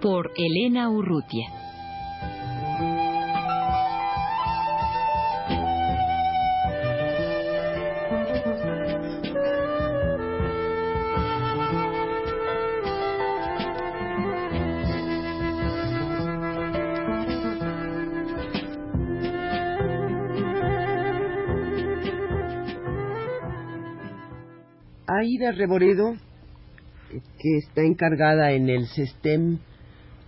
[0.00, 1.48] Por Elena Urrutia.
[25.08, 26.14] Aida Reboredo,
[27.38, 29.58] que está encargada en el SESTEM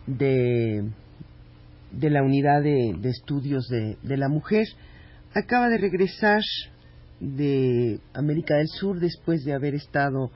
[0.09, 0.85] de,
[1.93, 4.67] de la Unidad de, Estudios de, de, la Mujer,
[5.35, 6.41] acaba de regresar
[7.21, 10.31] de América del Sur después de haber estado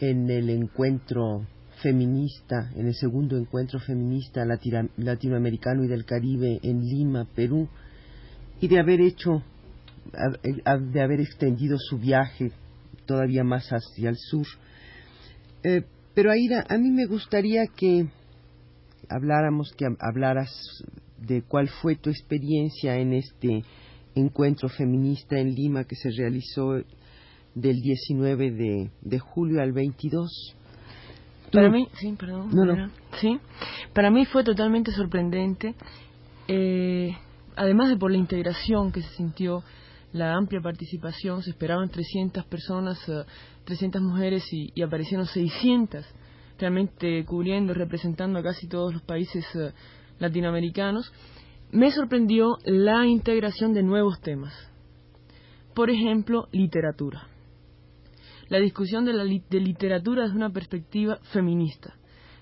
[0.00, 1.46] en el encuentro
[1.82, 7.68] feminista, en el segundo encuentro feminista latino, latinoamericano y del Caribe en Lima, Perú,
[8.60, 9.42] y de haber hecho,
[10.92, 12.50] de haber extendido su viaje
[13.04, 14.46] todavía más hacia el sur.
[15.62, 15.82] Eh,
[16.14, 18.06] pero Aida, a mí me gustaría que
[19.08, 20.50] habláramos, que hablaras
[21.18, 23.64] de cuál fue tu experiencia en este
[24.14, 26.74] encuentro feminista en Lima que se realizó
[27.54, 30.56] del 19 de, de julio al 22.
[31.52, 32.50] Para mí, sí, perdón.
[32.52, 32.90] No, no.
[33.20, 33.38] Sí,
[33.94, 35.74] para mí fue totalmente sorprendente,
[36.48, 37.16] eh,
[37.56, 39.62] además de por la integración que se sintió
[40.12, 42.98] la amplia participación, se esperaban 300 personas,
[43.64, 46.04] 300 mujeres y, y, aparecieron 600,
[46.58, 49.70] realmente cubriendo, representando a casi todos los países uh,
[50.18, 51.12] latinoamericanos.
[51.70, 54.54] Me sorprendió la integración de nuevos temas.
[55.74, 57.28] Por ejemplo, literatura.
[58.48, 61.94] La discusión de la de literatura desde una perspectiva feminista,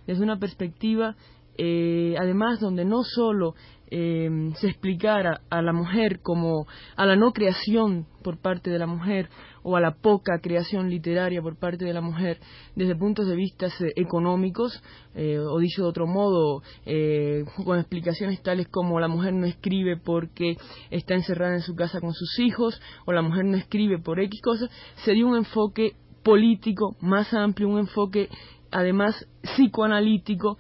[0.07, 1.17] desde una perspectiva,
[1.57, 3.55] eh, además, donde no solo
[3.91, 6.67] eh, se explicara a la mujer como
[6.97, 9.29] a la no creación por parte de la mujer
[9.63, 12.39] o a la poca creación literaria por parte de la mujer
[12.77, 14.83] desde puntos de vista eh, económicos
[15.15, 19.97] eh, o dicho de otro modo eh, con explicaciones tales como la mujer no escribe
[19.97, 20.57] porque
[20.91, 24.41] está encerrada en su casa con sus hijos o la mujer no escribe por X
[24.43, 24.71] cosas
[25.05, 25.93] sería un enfoque
[26.23, 28.29] político más amplio un enfoque
[28.75, 30.59] además psicoanalítico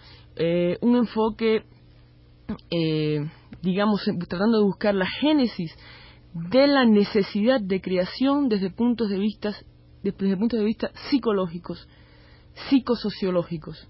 [0.81, 1.65] un enfoque
[2.71, 3.27] eh,
[3.63, 5.75] digamos, tratando de buscar la génesis
[6.35, 9.55] de la necesidad de creación desde puntos de vista,
[10.03, 11.89] desde puntos de vista psicológicos,
[12.69, 13.89] psicosociológicos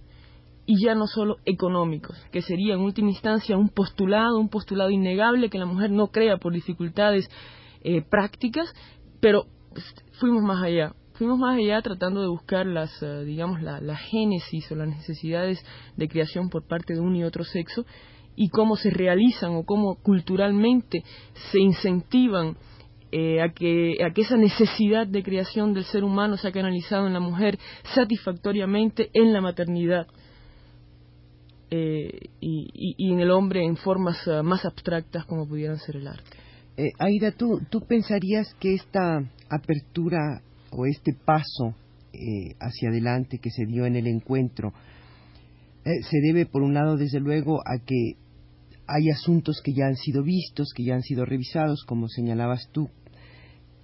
[0.67, 5.51] y ya no solo económicos, que sería en última instancia un postulado, un postulado innegable
[5.51, 7.29] que la mujer no crea por dificultades
[7.83, 8.73] eh, prácticas,
[9.21, 9.47] pero
[10.21, 14.71] fuimos más allá, fuimos más allá tratando de buscar las, uh, digamos, la, la génesis
[14.71, 15.65] o las necesidades
[15.97, 17.85] de creación por parte de un y otro sexo
[18.37, 21.05] y cómo se realizan o cómo culturalmente
[21.53, 22.57] se incentivan
[23.13, 27.13] eh, a, que, a que esa necesidad de creación del ser humano sea canalizado en
[27.13, 27.59] la mujer
[27.95, 30.09] satisfactoriamente en la maternidad
[31.71, 36.37] eh, y, y, en el hombre en formas más abstractas como pudieran ser el arte.
[36.77, 40.43] Eh, Aida, ¿tú, ¿tú pensarías que esta apertura
[40.77, 41.75] o este paso
[42.13, 44.73] eh, hacia adelante que se dio en el encuentro
[45.85, 48.17] eh, se debe, por un lado, desde luego, a que
[48.87, 52.89] hay asuntos que ya han sido vistos, que ya han sido revisados, como señalabas tú,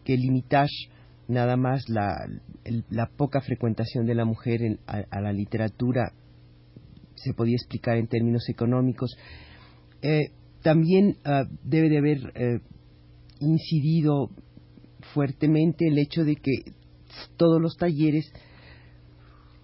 [0.05, 0.69] que limitar
[1.29, 2.17] nada más la,
[3.17, 6.13] poca frecuentación de la mujer a, la literatura
[7.15, 9.15] se podía explicar en términos económicos.
[10.01, 10.31] Eh,
[10.63, 12.63] también uh, debe de haber
[13.41, 14.31] incidido
[15.13, 16.80] fuertemente el hecho de que
[17.37, 18.33] todos los talleres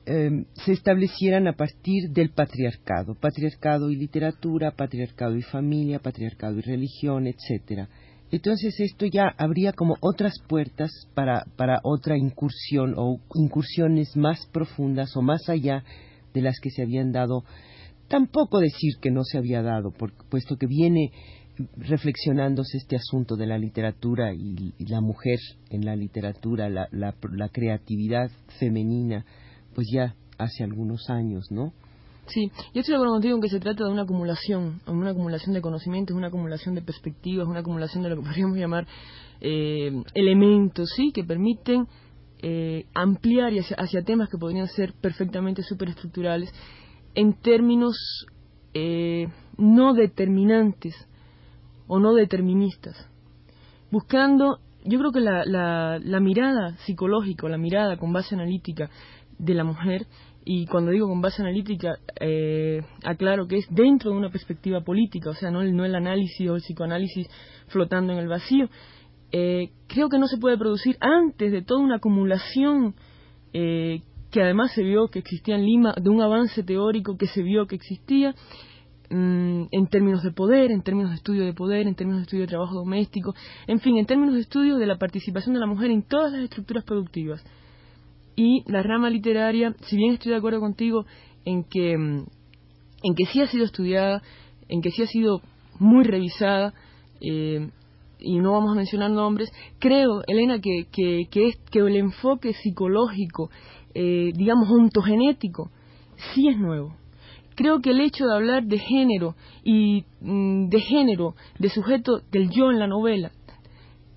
[0.08, 6.62] eh, se establecieran a partir del patriarcado, patriarcado y literatura, patriarcado y familia, patriarcado y
[6.62, 7.88] religión, etcétera.
[8.30, 15.16] Entonces esto ya habría como otras puertas para, para otra incursión o incursiones más profundas
[15.16, 15.84] o más allá
[16.34, 17.44] de las que se habían dado.
[18.08, 19.92] Tampoco decir que no se había dado,
[20.30, 21.10] puesto que viene
[21.76, 25.38] reflexionándose este asunto de la literatura y, la mujer
[25.70, 29.24] en la literatura, la, la, la creatividad femenina,
[29.74, 31.72] pues ya hace algunos años, ¿no?
[32.26, 35.54] Sí, yo estoy de acuerdo contigo en que se trata de una acumulación, una acumulación
[35.54, 38.86] de conocimientos, una acumulación de perspectivas, una acumulación de lo que podríamos llamar
[39.40, 41.86] eh, elementos, sí, que permiten
[42.42, 46.52] eh, ampliar hacia, temas que podrían ser perfectamente superestructurales
[47.14, 47.96] en términos
[48.74, 50.94] eh, no determinantes
[51.86, 53.08] o no deterministas,
[53.90, 58.90] buscando, yo creo que la, la, mirada psicológica, la mirada con base analítica
[59.38, 60.06] de la mujer,
[60.44, 65.30] y cuando digo con base analítica, eh, aclaro que es dentro de una perspectiva política,
[65.30, 67.28] o sea, no el, no el análisis o el psicoanálisis
[67.68, 68.68] flotando en el vacío,
[69.32, 72.94] eh, creo que no se puede producir antes de toda una acumulación
[73.52, 77.42] eh, que además se vio que existía en Lima, de un avance teórico que se
[77.42, 78.34] vio que existía
[79.10, 82.48] en términos de poder, en términos de estudio de poder, en términos de estudio de
[82.48, 83.34] trabajo doméstico,
[83.66, 86.42] en fin, en términos de estudio de la participación de la mujer en todas las
[86.42, 87.44] estructuras productivas.
[88.36, 91.06] Y la rama literaria, si bien estoy de acuerdo contigo
[91.44, 92.26] en que, mm,
[93.02, 94.22] en que sí ha sido estudiada,
[94.68, 95.40] en que sí ha sido
[95.78, 96.74] muy revisada,
[97.20, 97.70] eh,
[98.18, 102.52] y no vamos a mencionar nombres, creo, Elena, que, que, que, es, que el enfoque
[102.54, 103.50] psicológico,
[103.94, 105.70] eh, digamos, ontogenético,
[106.34, 106.94] sí es nuevo.
[107.56, 112.50] Creo que el hecho de hablar de género y mm, de género, de sujeto del
[112.50, 113.32] yo en la novela,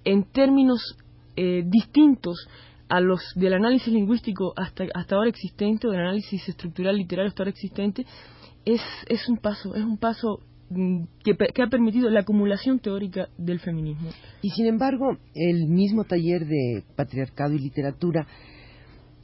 [0.06, 0.95] en términos
[1.36, 2.47] eh, distintos
[2.89, 7.44] a los del análisis lingüístico hasta, hasta ahora existente, o del análisis estructural literario hasta
[7.44, 8.06] ahora existente,
[8.65, 13.59] es, es un paso, es un paso Mm, que, ha permitido la acumulación teórica del
[13.59, 14.09] feminismo.
[14.44, 18.27] Y sin embargo, el mismo taller de patriarcado y literatura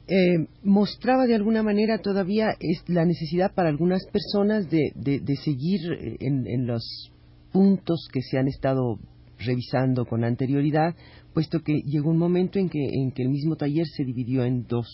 [0.08, 5.80] eh, mostraba de alguna manera todavía es la necesidad para algunas personas de, de, seguir
[5.92, 7.10] eh, en, en, los
[7.52, 8.98] puntos que se han estado
[9.38, 10.94] revisando con anterioridad,
[11.34, 14.66] puesto que llegó un momento en que, en que el mismo taller se dividió en
[14.66, 14.86] dos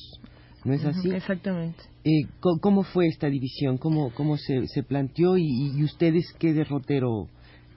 [0.64, 1.10] ¿no es así?
[1.10, 1.82] Exactamente.
[2.04, 3.78] Eh, ¿Cómo fue esta división?
[3.78, 7.28] ¿Cómo, cómo se, se planteó y, ustedes qué derrotero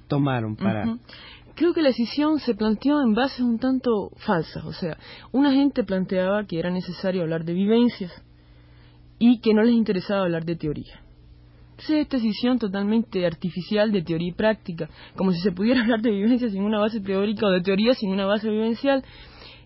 [0.07, 0.97] tomaron para...?
[1.55, 4.65] Creo que la decisión se planteó en bases un tanto falsas.
[4.65, 4.97] O sea,
[5.31, 8.11] una gente planteaba que era necesario hablar de vivencias
[9.19, 11.01] y que no les interesaba hablar de teoría.
[11.71, 16.11] Entonces, esta decisión totalmente artificial de teoría y práctica, como si se pudiera hablar de
[16.11, 19.03] vivencias sin una base teórica o de teoría sin una base vivencial,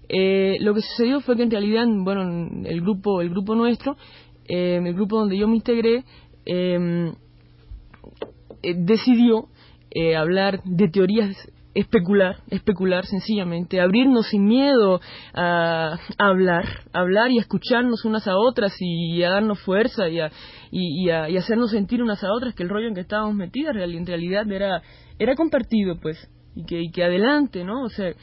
[0.09, 3.95] eh, lo que sucedió fue que en realidad, bueno, el grupo, el grupo nuestro,
[4.47, 6.03] eh, el grupo donde yo me integré,
[6.45, 7.13] em,
[8.61, 9.47] eh, decidió
[10.15, 11.35] hablar de teorías
[11.73, 14.99] especular, especular sencillamente, abrirnos sin miedo
[15.33, 20.31] a, hablar, hablar y escucharnos unas a otras y, a darnos fuerza y a,
[20.71, 23.75] y, a, y hacernos sentir unas a otras que el rollo en que estábamos metidas
[23.75, 24.81] en realidad era,
[25.19, 26.17] era compartido, pues,
[26.55, 27.83] y que, y que adelante, ¿no?
[27.83, 28.13] O sea,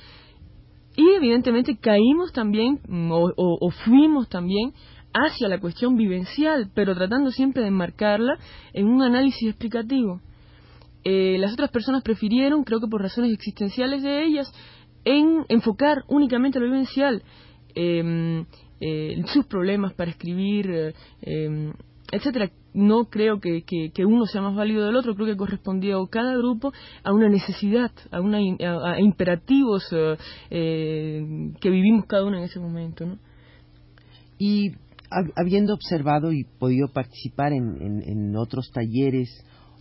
[0.97, 4.73] y evidentemente caímos también, mm, o, fuimos también,
[5.13, 8.39] hacia la cuestión vivencial, pero tratando siempre de enmarcarla
[8.73, 10.21] en un análisis explicativo.
[11.09, 14.53] Eh, las otras personas prefirieron, creo que por razones existenciales de ellas,
[15.05, 17.23] en enfocar únicamente lo vivencial,
[17.77, 18.45] em,
[18.81, 21.73] eh, sus problemas para escribir, eh, em,
[22.11, 22.51] etcétera.
[22.75, 23.63] No creo que,
[24.05, 26.73] uno sea más válido del otro, creo que correspondió cada grupo
[27.05, 29.89] a una necesidad, a, una, a, imperativos
[30.51, 31.25] eh,
[31.61, 33.07] que vivimos cada uno en ese momento.
[33.07, 33.19] ¿no?
[34.39, 34.73] Y
[35.37, 39.31] habiendo observado y podido participar en, en, otros talleres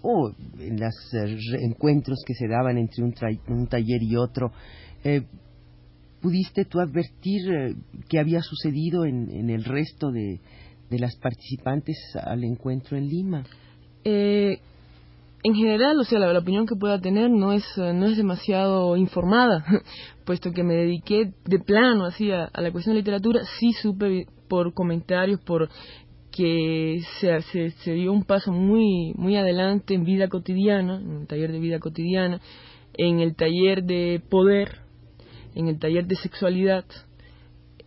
[0.01, 3.13] o en los eh, encuentros que se daban entre un,
[3.47, 4.51] un taller y otro,
[6.21, 7.75] ¿pudiste tú advertir
[8.09, 10.39] qué había sucedido en, en el resto de,
[10.89, 13.43] de las participantes al encuentro en Lima?
[14.03, 14.59] Eh,
[15.43, 18.97] en general, o sea, la, opinión que pueda tener no es, eh, no es demasiado
[18.97, 19.63] informada,
[20.25, 24.73] puesto que me dediqué de plano así a, la cuestión de literatura, sí supe por
[24.73, 25.69] comentarios, por
[26.35, 31.27] que se, se, se, dio un paso muy, muy adelante en vida cotidiana, en el
[31.27, 32.41] taller de vida cotidiana,
[32.97, 34.79] en el taller de poder,
[35.55, 36.83] en el taller de sexualidad,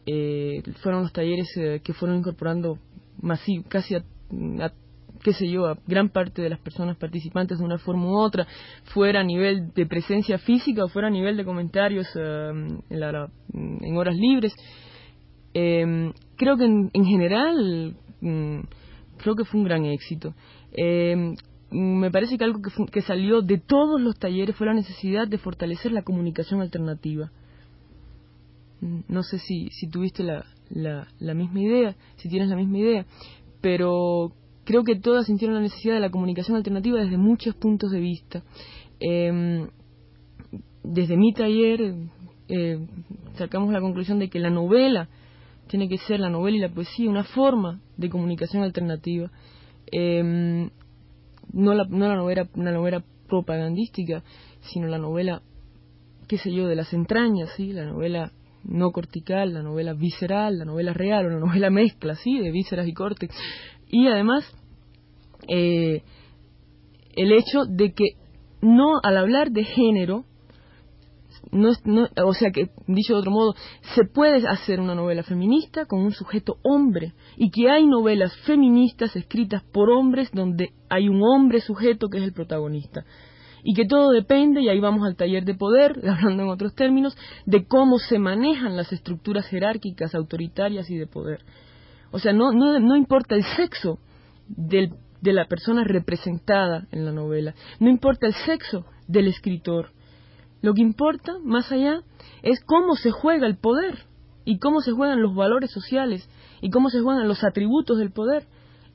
[0.07, 2.79] eh, fueron los talleres eh, que fueron incorporando
[3.21, 4.03] masivo, casi a,
[5.23, 8.47] qué sé yo, a gran parte de las personas participantes de una forma u otra,
[8.95, 12.51] fuera a nivel de presencia física o fuera a nivel de comentarios eh,
[12.89, 14.55] en, horas libres.
[15.53, 18.61] Em, creo que en, general, mm,
[19.19, 20.35] creo que fue un gran éxito.
[20.73, 21.35] Em,
[21.71, 25.39] me parece que algo que, que salió de todos los talleres fue la necesidad de
[25.39, 27.31] fortalecer la comunicación alternativa.
[28.81, 33.07] Mm, no sé si, si tuviste la, la, misma idea, si tienes la misma idea,
[33.61, 34.33] pero
[34.65, 38.43] creo que todas sintieron la necesidad de la comunicación alternativa desde muchos puntos de vista.
[39.01, 39.69] Em,
[40.83, 41.95] desde mi taller
[42.49, 42.79] eh,
[43.35, 45.09] sacamos la conclusión de que la novela
[45.69, 49.31] tiene que ser la novela y la poesía una forma de comunicación alternativa,
[49.93, 50.71] em,
[51.53, 54.23] no, la, no la novela, una novela propagandística,
[54.61, 55.43] sino la novela,
[56.27, 57.73] qué sé yo, de las entrañas, ¿sí?
[57.73, 58.33] la novela
[58.65, 62.87] no cortical, la novela visceral, la novela real o la novela mezcla, sí, de vísceras
[62.87, 63.29] y corte.
[63.89, 64.45] Y además,
[65.49, 66.03] eh,
[67.17, 68.05] el hecho de que
[68.61, 70.25] no, al hablar de género,
[71.53, 71.71] no,
[72.25, 73.55] o sea que, dicho de otro modo,
[73.95, 79.17] se puede hacer una novela feminista con un sujeto hombre y que hay novelas feministas
[79.17, 83.05] escritas por hombres donde hay un hombre sujeto que es el protagonista
[83.63, 87.17] y que todo depende, y ahí vamos al taller de poder, hablando en otros términos,
[87.47, 91.45] de cómo se manejan las estructuras jerárquicas, autoritarias y de poder.
[92.11, 93.99] O sea, no, no, no importa el sexo
[94.49, 99.91] del, de la persona representada en la novela, no importa el sexo del escritor,
[100.61, 102.03] lo que importa, más allá,
[102.43, 103.99] es cómo se juega el poder
[104.45, 106.29] y cómo se juegan los valores sociales
[106.61, 108.47] y cómo se juegan los atributos del poder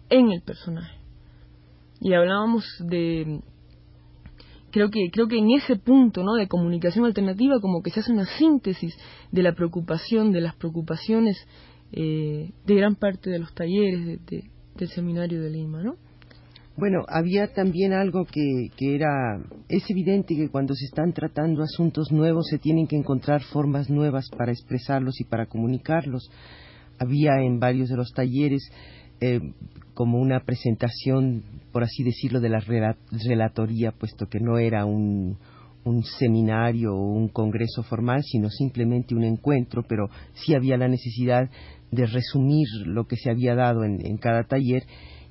[0.09, 0.97] en el personaje.
[2.01, 3.41] Y hablábamos de
[4.71, 6.33] creo que creo que en ese punto, ¿no?
[6.33, 8.97] de comunicación alternativa como que se hace una síntesis
[9.31, 11.37] de la preocupación, de las preocupaciones
[11.91, 15.97] eh, de gran parte de los talleres del seminario de Lima, ¿no?
[16.75, 19.39] Bueno, había también algo que, que era,
[19.69, 24.27] es evidente que cuando se están tratando asuntos nuevos se tienen que encontrar formas nuevas
[24.35, 26.31] para expresarlos y para comunicarlos.
[26.97, 28.71] Había en varios de los talleres
[29.21, 29.39] eh,
[29.93, 35.37] como una presentación, por así decirlo, de la relatoría, puesto que no era un,
[36.17, 41.51] seminario o un congreso formal, sino simplemente un encuentro, pero sí había la necesidad
[41.91, 44.83] de resumir lo que se había dado en cada taller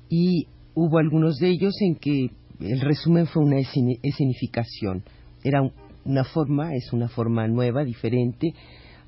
[0.07, 5.03] y hubo algunos de ellos en que el resumen fue una escenificación.
[5.43, 5.61] Era
[6.05, 8.53] una forma, es una forma nueva, diferente,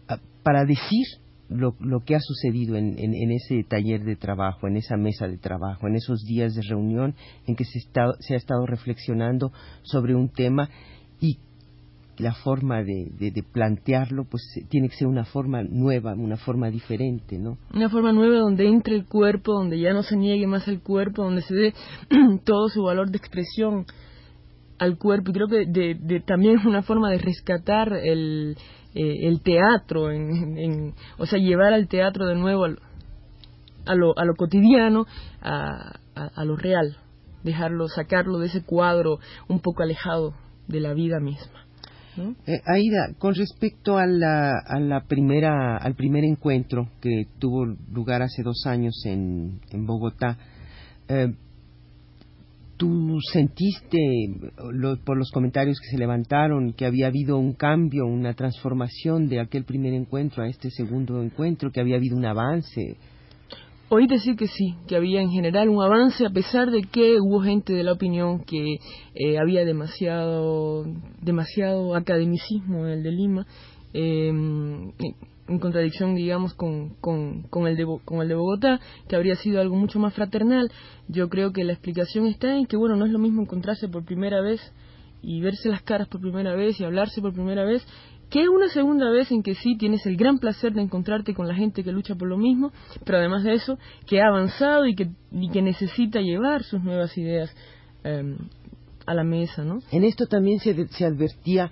[0.08, 1.06] ah, para decir
[1.50, 5.38] lo, lo que ha sucedido en, en, ese taller de trabajo, en esa mesa de
[5.38, 9.52] trabajo, en esos días de reunión en que se, está, se ha estado reflexionando
[9.84, 10.70] sobre un tema
[11.20, 11.38] y
[12.18, 17.38] la forma de, de, plantearlo pues tiene que ser una forma nueva, una forma diferente,
[17.38, 17.58] ¿no?
[17.74, 21.24] Una forma nueva donde entre el cuerpo, donde ya no se niegue más el cuerpo,
[21.24, 21.74] donde se dé
[22.46, 23.86] todo su valor de expresión
[24.78, 28.58] al cuerpo y creo que de, de, también es una forma de rescatar el,
[28.94, 35.06] eh, teatro, en, o sea, llevar al teatro de nuevo a, lo, a lo cotidiano,
[35.42, 36.98] a lo real,
[37.44, 40.34] dejarlo, sacarlo de ese cuadro un poco alejado
[40.68, 41.65] de la vida misma.
[42.18, 48.66] Eh, Aida, con respecto a la, primera, al primer encuentro que tuvo lugar hace dos
[48.66, 50.38] años en, Bogotá,
[51.10, 51.34] eh,
[52.78, 53.98] ¿tú sentiste
[55.04, 59.66] por los comentarios que se levantaron que había habido un cambio, una transformación de aquel
[59.66, 62.98] primer encuentro a este segundo encuentro, que había habido un avance?
[63.90, 67.42] Oí decir que sí, que había en general un avance a pesar de que hubo
[67.42, 68.80] gente de la opinión que
[69.14, 70.86] eh, había demasiado,
[71.22, 73.46] demasiado academicismo en el de Lima,
[73.94, 74.92] em,
[75.48, 79.62] en contradicción, digamos, con, con, con, el de, con el de Bogotá, que habría sido
[79.62, 80.72] algo mucho más fraternal.
[81.08, 84.04] Yo creo que la explicación está en que, bueno, no es lo mismo encontrarse por
[84.04, 84.60] primera vez
[85.22, 87.86] y verse las caras por primera vez y hablarse por primera vez
[88.36, 91.56] que una segunda vez en que sí tienes el gran placer de encontrarte con la
[91.56, 92.74] gente que lucha por lo mismo,
[93.06, 97.18] pero además de eso, que ha avanzado y que, y que necesita llevar sus nuevas
[97.18, 97.50] ideas
[98.04, 98.36] em,
[99.06, 99.80] a la mesa, ¿no?
[99.90, 101.72] En esto también se, se advertía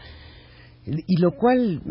[0.86, 1.82] y lo cual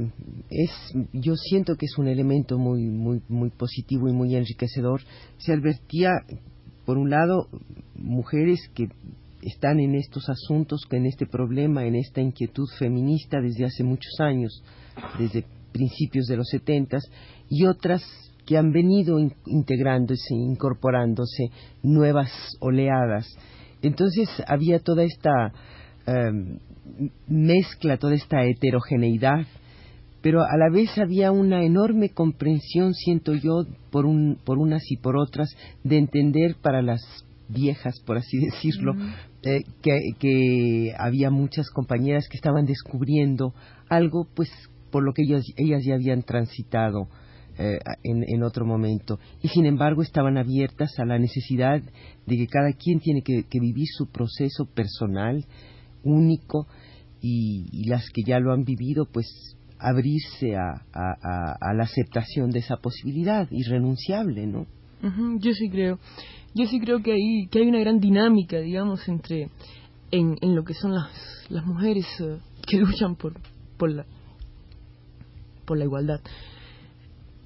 [0.48, 0.70] es
[1.12, 5.02] yo siento que es un elemento muy muy muy positivo y muy enriquecedor
[5.36, 6.10] se advertía
[6.86, 7.48] por un lado
[7.94, 8.88] mujeres que
[9.42, 14.62] están en estos asuntos, en este problema, en esta inquietud feminista desde hace muchos años,
[15.18, 17.02] desde principios de los setentas,
[17.49, 18.02] y otras
[18.46, 21.50] que han venido integrándose, incorporándose
[21.82, 22.30] nuevas
[22.61, 23.26] oleadas.
[23.82, 25.52] Entonces había toda esta
[26.06, 26.58] em,
[27.26, 29.46] mezcla, toda esta heterogeneidad,
[30.22, 34.96] pero a la vez había una enorme comprensión, siento yo, por, un, por unas y
[34.96, 35.50] por otras,
[35.82, 37.02] de entender para las
[37.49, 38.94] viejas, por así decirlo,
[39.44, 43.54] eh, que, había muchas compañeras que estaban descubriendo
[43.88, 44.49] algo, pues,
[44.90, 47.08] por lo que ellas, ellas ya habían transitado
[47.58, 49.18] eh, en, otro momento.
[49.42, 51.82] Y sin embargo estaban abiertas a la necesidad
[52.26, 55.44] de que cada quien tiene que, vivir su proceso personal,
[56.04, 56.68] único,
[57.20, 59.26] y, las que ya lo han vivido, pues,
[59.80, 64.66] abrirse a, a, la aceptación de esa posibilidad irrenunciable, ¿no?
[65.40, 65.99] yo sí creo
[66.54, 69.50] yo sí creo que hay, que hay una gran dinámica, digamos, entre
[70.11, 71.11] en, en lo que son las,
[71.49, 73.35] las mujeres eh, que luchan por,
[73.78, 74.04] por, la,
[75.64, 76.21] por la igualdad.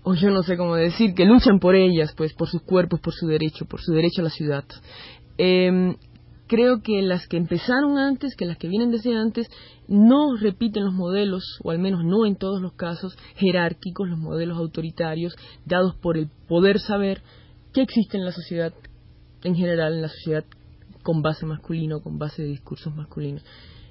[0.03, 3.13] O yo no sé cómo decir, que luchan por ellas, pues, por sus cuerpos, por
[3.13, 4.65] su derecho, por su derecho a la ciudad.
[5.37, 5.97] Eh,
[6.47, 9.49] creo que las que empezaron antes, que las que vienen desde antes,
[9.89, 14.59] no repiten los modelos, o al menos no en todos los casos, jerárquicos, los modelos
[14.59, 15.35] autoritarios
[15.65, 17.23] dados por el poder saber
[17.73, 18.73] que existe en la sociedad
[19.43, 20.45] en general, en la sociedad
[21.03, 23.45] con base masculino, con base de discursos masculinos.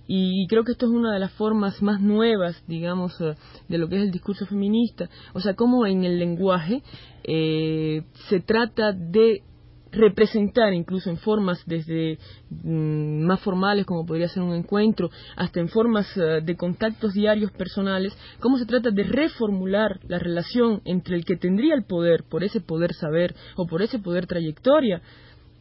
[0.08, 3.36] Y creo que esto es una de las formas más nuevas, digamos, eh,
[3.68, 5.10] de lo que es el discurso feminista.
[5.34, 6.84] O sea, cómo en el lenguaje
[7.24, 9.44] eh, se trata de
[9.92, 15.70] representar incluso en formas desde mm, más formales como podría ser un encuentro hasta en
[15.70, 18.12] formas eh, de contactos diarios personales
[18.42, 22.60] cómo se trata de reformular la relación entre el que tendría el poder por ese
[22.60, 25.02] poder saber o por ese poder trayectoria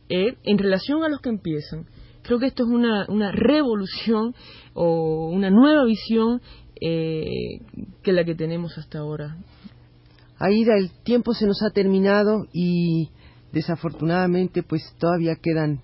[0.08, 1.87] en relación a los que empiezan
[2.25, 4.34] Creo que esto es una, una revolución
[4.73, 6.40] o una nueva visión
[6.80, 7.61] eh,
[8.02, 9.37] que la que tenemos hasta ahora.
[10.38, 13.11] Aida, el tiempo se nos ha terminado y
[13.52, 15.82] desafortunadamente pues todavía quedan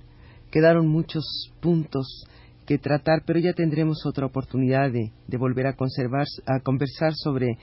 [0.51, 2.25] quedaron muchos puntos
[2.67, 7.59] que tratar, pero ya tendremos otra oportunidad de, de volver a, conservar, a conversar sobre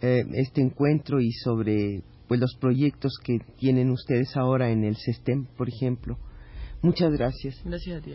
[0.00, 5.46] eh, este encuentro y sobre pues los proyectos que tienen ustedes ahora en el SESTEM,
[5.56, 6.18] por ejemplo.
[6.82, 7.60] Muchas gracias.
[7.64, 8.14] Gracias a ti,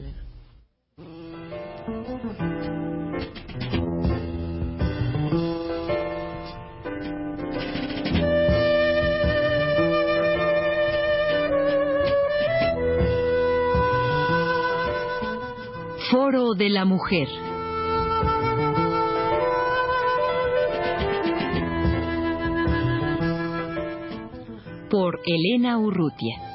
[16.12, 17.27] Foro de la Mujer.
[24.92, 26.50] Por Elena Urrutia.